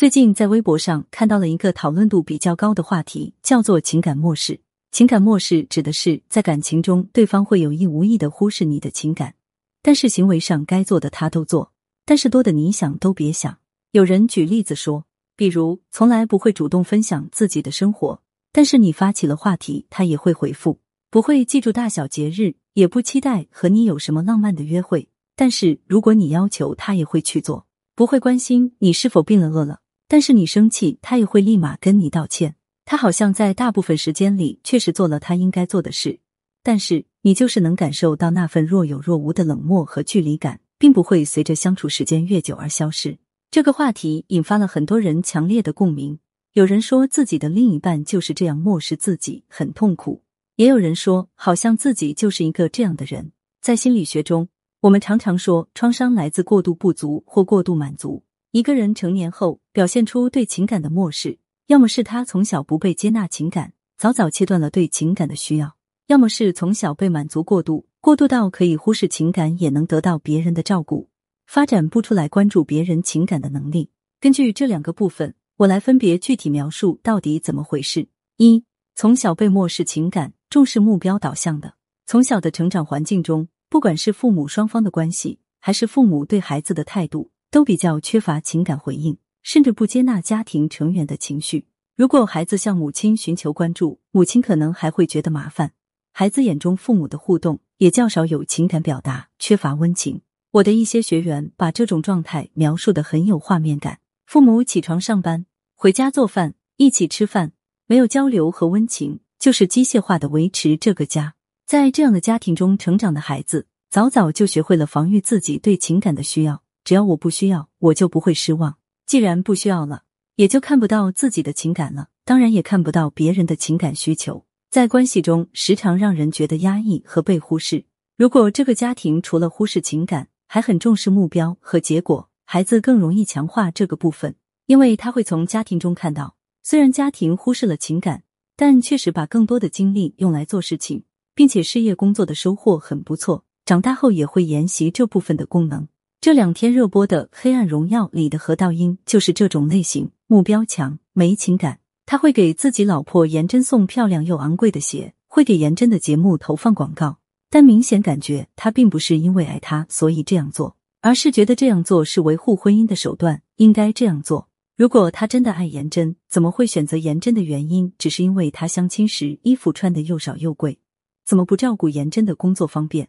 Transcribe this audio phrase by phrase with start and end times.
[0.00, 4.58] 最近在微博上看到了一个讨论度比较高的话题，叫做情感漠视。
[4.90, 9.34] 情感漠视指的是在感情中，对方会有意无意的忽视你的情感，
[9.82, 11.72] 但是行为上该做的他都做，
[12.06, 13.58] 但是多的你想都别想。
[13.90, 15.04] 有人举例子说，
[15.36, 18.22] 比如从来不会主动分享自己的生活，
[18.52, 20.78] 但是你发起了话题，他也会回复；
[21.10, 29.80] 不会记住大小节日，也不期待和你有什么浪漫的约会，但是如果你要求，他也会去做；不会关心你是否病了饿了。
[30.10, 32.56] 但是你生气，他也会立马跟你道歉。
[32.84, 36.18] 他好像在大部分时间里确实做了他应该做的事，
[36.64, 43.18] 但是你就是能感受到那份若有若无的冷漠和距离感，并不会随着相处时间越久而消失。
[43.52, 46.18] 这个话题引发了很多人强烈的共鸣。
[46.54, 50.22] 有人说自己的另一半就是这样漠视自己，很痛苦；
[50.56, 53.30] 也有人说，好像自己就是一个这样的人。
[53.62, 54.48] 在心理学中，
[54.80, 58.24] 我们常常说，创伤来自过度不足或过度满足。
[58.52, 65.68] 一个人成年后表现出对情感的漠视，要么是他从小不被接纳情感，早早切断了对情感的需要；
[66.08, 71.08] 要么是从小被满足过度，过度到可以忽视情感也能得到别人的照顾，
[71.46, 73.90] 发展不出来关注别人情感的能力。
[74.18, 78.08] 根据这两个部分，我来分别具体描述到底怎么回事。
[78.38, 78.64] 一，
[78.96, 87.30] 从小被漠视情感，重视目标导向的，从小的成长环境中，不管是父母双方的关系，还是父母对孩子的态度。
[87.50, 91.66] 都比较缺乏情感回应，甚至不接纳家庭成员的情绪。
[91.96, 95.72] 如果孩子向母亲寻求关注，母亲可能还会觉得麻烦。
[96.12, 100.22] 孩子眼中父母的互动也较少有情感表达，缺乏温情。
[100.52, 107.52] 我的一些学员把这种状态描述的很有画面感：父母起床上班，回家做饭，一起吃饭，
[107.86, 111.34] 没有交流和温情，就是机械化的维持这个家。
[111.66, 116.62] 在这样的家庭中成长的孩子，早早就学会了防御自己对情感的需要。
[116.90, 118.74] 只要我不需要，我就不会失望。
[119.06, 120.02] 既然不需要了，
[120.34, 124.44] 也就看不到自己的情感了，当然也看不到别人的情感需求。
[124.72, 127.84] 在关系中，时常让人觉得压抑和被忽视。
[128.16, 134.34] 如果这个家庭除了忽视情感，还很重视目标和结果，孩子更容易强化这个部分，
[134.66, 136.34] 因为他会从家庭中看到，
[136.64, 138.24] 虽然家庭忽视了情感，
[138.56, 141.04] 但确实把更多的精力用来做事情，
[141.36, 143.44] 并且事业工作的收获很不错。
[143.64, 145.86] 长大后也会沿袭这部分的功能。
[146.20, 151.78] 这两天热播的《黑暗荣耀》里的何道英就是这种类型，目标强，没情感。
[152.04, 157.16] 他会给自己老婆颜真送漂亮又昂贵的鞋，会给颜真的节目投放广告，
[157.48, 164.50] 但明显感觉他并不是因为爱她所以这样做，而是觉得这样做是维护婚姻的手段，应该这样做。
[164.76, 170.80] 如果他真的爱颜真，怎么会选择颜真的原因只是因为他相亲时衣服穿的又少又贵？
[171.24, 173.08] 怎么不照顾颜真的工作方便？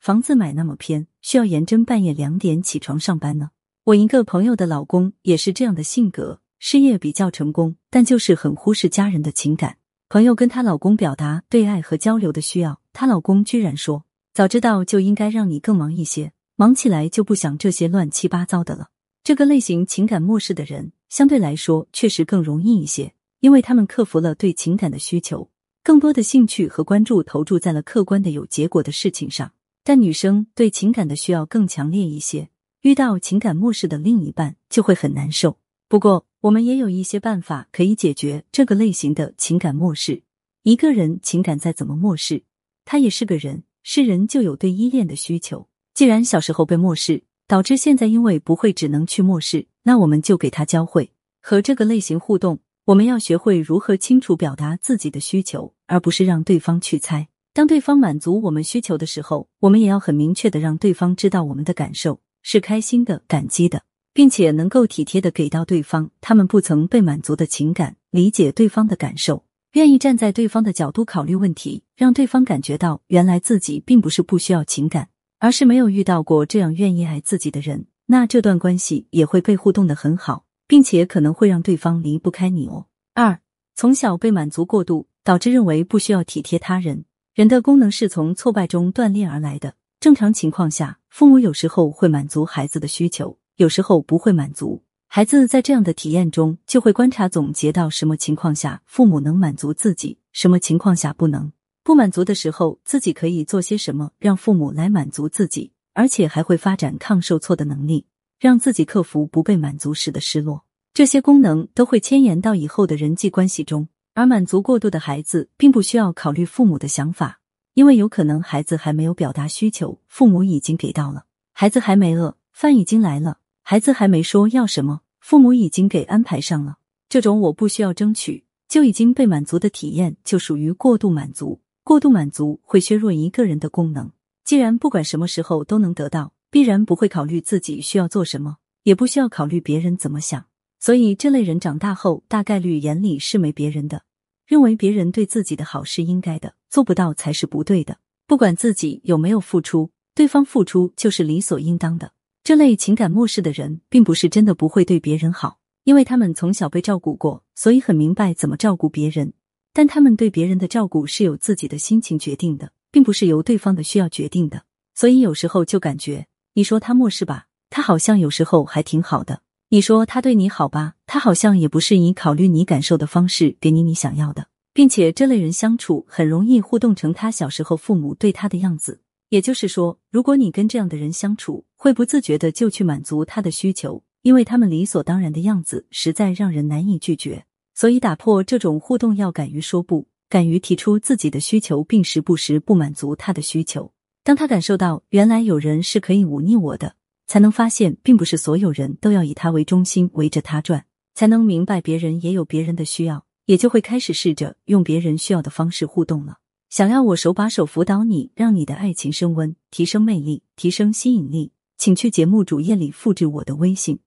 [0.00, 3.50] 房子买那么偏，需要颜真半夜两点起床上班呢。
[3.84, 9.76] 我一个朋友的老公也是这样的性格，事业比较成功，但就是很忽视家人的情感。
[10.08, 18.88] 朋友跟她老公表达对爱和交流的需要，她老公居然说：“早知道就应该让你更忙一些，忙起来就不想这些乱七八糟的了。”
[19.24, 25.50] 这个类型情感漠视的人，相对来说确实更容易一些，因为他们克服了对情感的需求，
[25.82, 29.50] 更多的兴趣和关注投注在了客观的有结果的事情上。
[29.88, 32.50] 但女生对情感的需要更强烈一些，
[32.82, 35.56] 遇到情感漠视的另一半就会很难受。
[35.88, 40.24] 不过，我们也有一些办法可以解决这个类型的情感漠视。
[40.62, 42.42] 一个人情感再怎么漠视，
[42.84, 45.66] 他也是个人，是人就有对依恋的需求。
[45.94, 51.10] 既然小时候被漠视，导致现在因为不会只能去漠视，那我们就给他教会
[51.40, 52.58] 和这个类型互动。
[52.84, 57.28] 我们要学会如何清楚表达自己的需求，而不是让对方去猜。
[57.58, 63.82] 当对方满足我们需求的时候，我们也要很明确的让对方知道我们的感受是开心的、感激的，
[64.14, 69.42] 并且能够体贴的给到对方他们不曾被满足的情感，理解对方的感受，
[69.72, 75.08] 愿意站在对方的角度考虑问题，让对方感觉到原来自己并不是不需要情感，
[75.40, 82.86] 而是没有遇到过这样愿意爱自己的人，那这段关系也会被互动的很好，并且可能会让对方离不开你哦。
[83.14, 83.40] 二，
[83.74, 87.04] 从小被满足过度，导致认为不需要体贴他人。
[87.38, 89.74] 人的功能是从挫败中锻炼而来的。
[90.00, 94.82] 正常情况下，父母有时候会满足孩子的需求，有时候不会满足。
[95.06, 101.52] 孩子在这样的体验中，就会观察总结到什么情况下父母能满足自己，什么情况下不能。
[101.84, 108.04] 不满足的时候，自己可以做些什么让父母来满足自己，而且还会发展抗受挫的能力，
[108.40, 110.64] 让自己克服不被满足时的失落。
[110.92, 113.86] 这些功能都会牵延到以后的人际关系中。
[114.18, 117.38] 而满足过度的孩子，并不需要考虑父母的想法，
[117.74, 126.78] 因为有可能孩子还没有表达需求，父母已经给到了；孩子还没饿，饭已经来了；孩子还没说要什么，父母已经给安排上了。
[127.08, 131.60] 这种我不需要争取就已经被满足的体验，就属于过度满足。
[131.84, 134.10] 过度满足会削弱一个人的功能。
[134.44, 140.46] 既然不管什么时候都能得到，必然不会考虑自己需要做什么，也不需要考虑别人怎么想。
[140.80, 144.02] 所以，这类人长大后大概率眼里是没别人的，
[144.48, 147.98] 认为别人对自己的好是应该的，做不到才是不对的。
[148.26, 152.12] 不管自己有没有付出，对方付出就是理所应当的。
[152.42, 155.58] 这类情感漠视的人，并不是真的不会对别人好。
[155.84, 159.34] 因为他们从小被照顾过，所以很明白怎么照顾别人。
[159.74, 164.62] 但他们对别人的照顾是由自己的心情决定的，并不是由对方的需要决定的。
[164.94, 174.46] 所以有时候就感觉，你说他漠视吧，他好像有时候还挺好的；你说他对你好吧，他好像也不是以考虑你感受的方式给你你想要的。
[174.72, 179.02] 并且这类人相处很容易互动成他小时候父母对他的样子。
[179.28, 184.02] 也就是说，如果你跟这样的人相处，会不自觉的就去满足他的需求。
[184.22, 187.44] 因为他们理所当然的样子实在让人难以拒绝，
[187.74, 193.92] 所以打破这种互动要敢于说不，敢于提出自己的需求，并时不时不满足他的需求。
[194.24, 196.94] 当他感受到原来有人是可以忤逆我的，
[197.28, 200.84] 才能发现并不是所有人都要以他为中心围着他转，
[201.14, 206.38] 才能明白别人也有别人的需要，也就会开始试着用别人需要的方式互动了。
[206.70, 213.98] 想要我手把手辅导你，让你的爱情升温，提升魅力，提升吸引力，请去节目主页里复制我的微信。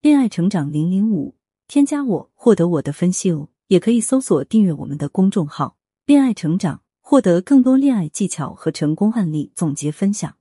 [0.00, 1.34] 恋爱成长零零五，
[1.68, 10.34] 添加我获得我的分析哦，也可以搜索订阅我们的公众号“恋爱成长”，获得更多恋爱技巧和成功案例总结分享。